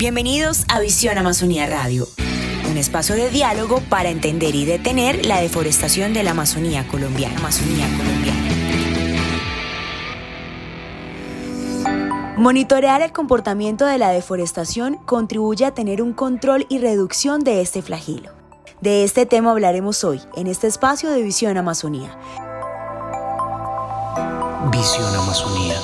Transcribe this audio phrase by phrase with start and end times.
[0.00, 2.08] Bienvenidos a Visión Amazonía Radio,
[2.70, 7.38] un espacio de diálogo para entender y detener la deforestación de la Amazonía colombiana.
[12.38, 17.82] Monitorear el comportamiento de la deforestación contribuye a tener un control y reducción de este
[17.82, 18.30] flagelo.
[18.80, 22.18] De este tema hablaremos hoy en este espacio de Visión Amazonía.
[24.72, 25.76] Visión Amazonía.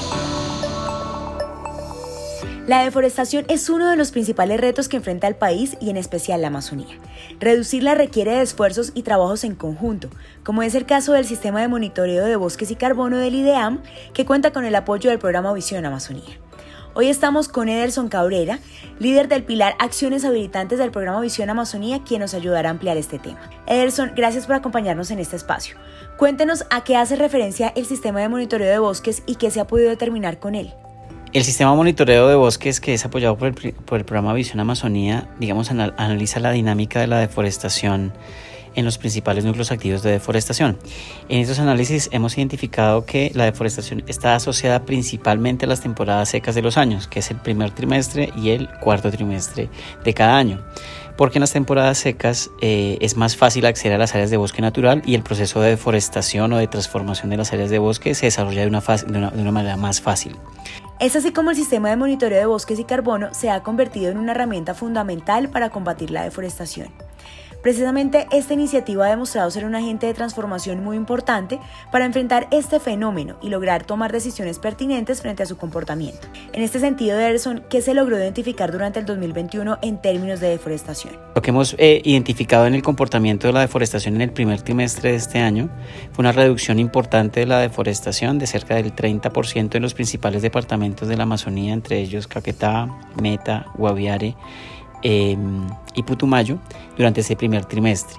[2.66, 6.42] La deforestación es uno de los principales retos que enfrenta el país y en especial
[6.42, 6.98] la Amazonía.
[7.38, 10.10] Reducirla requiere de esfuerzos y trabajos en conjunto,
[10.42, 14.27] como es el caso del sistema de monitoreo de bosques y carbono del IDEAM, que
[14.27, 16.41] cuenta con el apoyo del programa Visión Amazonía.
[16.94, 18.58] Hoy estamos con Ederson Cabrera,
[18.98, 23.20] líder del pilar Acciones Habilitantes del programa Visión Amazonía, quien nos ayudará a ampliar este
[23.20, 23.48] tema.
[23.69, 25.77] Ederson, gracias por acompañarnos en este espacio.
[26.16, 29.69] Cuéntenos a qué hace referencia el sistema de monitoreo de bosques y qué se ha
[29.69, 30.74] podido determinar con él.
[31.36, 34.58] El sistema de monitoreo de bosques que es apoyado por el, por el programa Visión
[34.58, 38.14] Amazonía, digamos, analiza la dinámica de la deforestación
[38.74, 40.78] en los principales núcleos activos de deforestación.
[41.28, 46.55] En estos análisis hemos identificado que la deforestación está asociada principalmente a las temporadas secas
[46.55, 49.68] de los años, que es el primer trimestre y el cuarto trimestre
[50.05, 50.64] de cada año
[51.18, 54.61] porque en las temporadas secas eh, es más fácil acceder a las áreas de bosque
[54.61, 58.27] natural y el proceso de deforestación o de transformación de las áreas de bosque se
[58.27, 60.36] desarrolla de una, de una manera más fácil.
[60.98, 64.16] Es así como el sistema de monitoreo de bosques y carbono se ha convertido en
[64.16, 66.89] una herramienta fundamental para combatir la deforestación.
[67.62, 71.58] Precisamente esta iniciativa ha demostrado ser un agente de transformación muy importante
[71.90, 76.28] para enfrentar este fenómeno y lograr tomar decisiones pertinentes frente a su comportamiento.
[76.52, 81.16] En este sentido, Ederson, ¿qué se logró identificar durante el 2021 en términos de deforestación?
[81.34, 85.10] Lo que hemos eh, identificado en el comportamiento de la deforestación en el primer trimestre
[85.10, 85.68] de este año
[86.12, 91.08] fue una reducción importante de la deforestación de cerca del 30% en los principales departamentos
[91.08, 92.88] de la Amazonía, entre ellos Caquetá,
[93.20, 94.36] Meta, Guaviare
[95.02, 96.58] Em, y Putumayo
[96.97, 98.19] durante ese primer trimestre.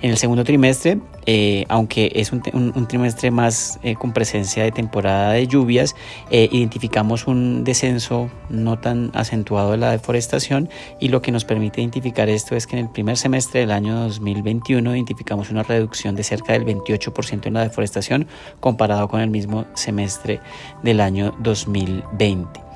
[0.00, 5.32] En el segundo trimestre, eh, aunque es un, trimestre más eh, con presencia de temporada
[5.32, 5.96] de lluvias,
[6.30, 10.68] eh, identificamos un descenso no tan acentuado de la deforestación
[11.00, 13.96] y lo que nos permite identificar esto es que en el primer semestre del año
[14.02, 18.28] 2021 identificamos una reducción de cerca del 28% en la deforestación
[18.60, 20.40] comparado con el mismo semestre
[20.84, 22.67] del año 2020.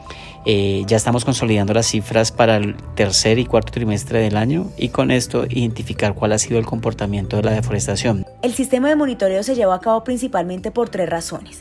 [0.44, 4.88] Eh, ya estamos consolidando las cifras para el tercer y cuarto trimestre del año y
[4.88, 8.26] con esto identificar cuál ha sido el comportamiento de la deforestación.
[8.42, 11.60] El sistema de monitoreo se lleva a cabo principalmente por tres razones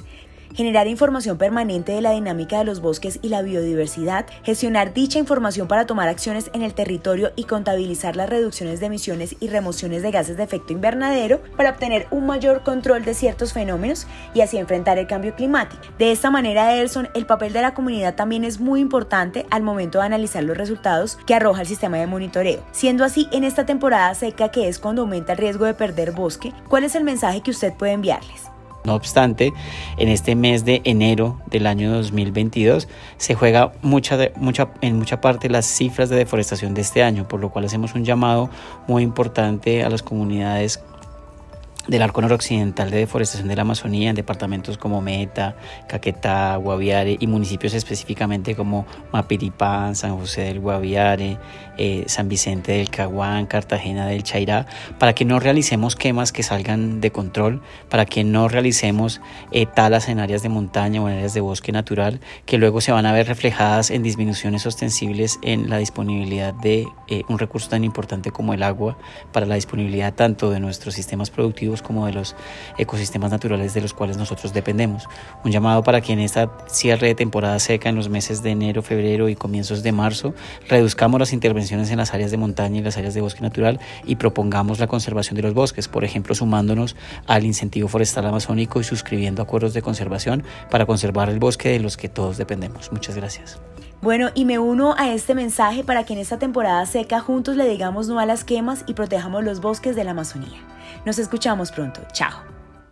[0.53, 5.67] generar información permanente de la dinámica de los bosques y la biodiversidad, gestionar dicha información
[5.67, 10.11] para tomar acciones en el territorio y contabilizar las reducciones de emisiones y remociones de
[10.11, 14.97] gases de efecto invernadero para obtener un mayor control de ciertos fenómenos y así enfrentar
[14.97, 15.81] el cambio climático.
[15.97, 19.99] De esta manera, Ederson, el papel de la comunidad también es muy importante al momento
[19.99, 22.63] de analizar los resultados que arroja el sistema de monitoreo.
[22.71, 26.53] Siendo así, en esta temporada seca que es cuando aumenta el riesgo de perder bosque,
[26.67, 28.51] ¿cuál es el mensaje que usted puede enviarles?
[28.83, 29.53] No obstante,
[29.97, 32.87] en este mes de enero del año 2022
[33.17, 37.39] se juega mucha, mucha, en mucha parte las cifras de deforestación de este año, por
[37.39, 38.49] lo cual hacemos un llamado
[38.87, 40.83] muy importante a las comunidades
[41.87, 45.55] del arco noroccidental de deforestación de la Amazonía en departamentos como Meta,
[45.87, 51.37] Caquetá, Guaviare y municipios específicamente como Mapiripán, San José del Guaviare,
[51.77, 54.67] eh, San Vicente del Caguán, Cartagena del Chairá,
[54.99, 59.21] para que no realicemos quemas que salgan de control, para que no realicemos
[59.51, 62.91] eh, talas en áreas de montaña o en áreas de bosque natural que luego se
[62.91, 67.83] van a ver reflejadas en disminuciones ostensibles en la disponibilidad de eh, un recurso tan
[67.83, 68.97] importante como el agua
[69.31, 72.35] para la disponibilidad tanto de nuestros sistemas productivos como de los
[72.77, 75.07] ecosistemas naturales de los cuales nosotros dependemos.
[75.45, 78.81] Un llamado para que en esta cierre de temporada seca en los meses de enero,
[78.81, 80.33] febrero y comienzos de marzo
[80.67, 84.15] reduzcamos las intervenciones en las áreas de montaña y las áreas de bosque natural y
[84.15, 86.95] propongamos la conservación de los bosques, por ejemplo, sumándonos
[87.27, 91.97] al incentivo forestal amazónico y suscribiendo acuerdos de conservación para conservar el bosque de los
[91.97, 92.91] que todos dependemos.
[92.91, 93.59] Muchas gracias.
[94.01, 97.69] Bueno, y me uno a este mensaje para que en esta temporada seca juntos le
[97.69, 100.59] digamos no a las quemas y protejamos los bosques de la Amazonía.
[101.05, 102.01] Nos escuchamos pronto.
[102.13, 102.41] Chao.